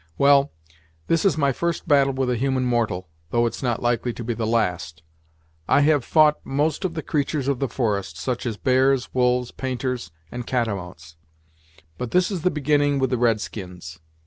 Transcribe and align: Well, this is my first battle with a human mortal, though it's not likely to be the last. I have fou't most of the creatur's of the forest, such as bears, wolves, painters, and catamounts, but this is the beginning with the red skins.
Well, 0.17 0.51
this 1.05 1.25
is 1.25 1.37
my 1.37 1.51
first 1.51 1.87
battle 1.87 2.13
with 2.13 2.27
a 2.31 2.35
human 2.35 2.65
mortal, 2.65 3.07
though 3.29 3.45
it's 3.45 3.61
not 3.61 3.83
likely 3.83 4.13
to 4.13 4.23
be 4.23 4.33
the 4.33 4.47
last. 4.47 5.03
I 5.67 5.81
have 5.81 6.03
fou't 6.03 6.37
most 6.43 6.83
of 6.83 6.95
the 6.95 7.03
creatur's 7.03 7.47
of 7.47 7.59
the 7.59 7.67
forest, 7.69 8.17
such 8.17 8.47
as 8.47 8.57
bears, 8.57 9.13
wolves, 9.13 9.51
painters, 9.51 10.09
and 10.31 10.47
catamounts, 10.47 11.17
but 11.99 12.09
this 12.09 12.31
is 12.31 12.41
the 12.41 12.49
beginning 12.49 12.97
with 12.97 13.11
the 13.11 13.17
red 13.19 13.41
skins. 13.41 13.99